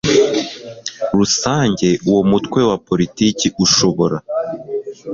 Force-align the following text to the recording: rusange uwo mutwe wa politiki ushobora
rusange 1.17 1.87
uwo 2.09 2.21
mutwe 2.29 2.59
wa 2.69 2.77
politiki 2.87 3.47
ushobora 3.65 4.17